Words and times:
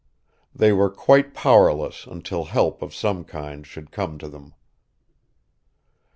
They 0.55 0.73
were 0.73 0.89
quite 0.89 1.35
powerless 1.35 2.07
until 2.07 2.45
help 2.45 2.81
of 2.81 2.91
some 2.95 3.23
kind 3.23 3.67
should 3.67 3.91
come 3.91 4.17
to 4.17 4.27
them. 4.27 4.55